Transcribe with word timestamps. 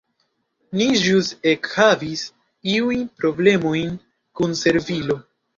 Ni 0.79 0.87
ĵus 1.01 1.27
ekhavis 1.51 2.25
iujn 2.79 3.05
problemojn 3.21 3.93
kun 4.41 4.61
servilo. 4.65 5.21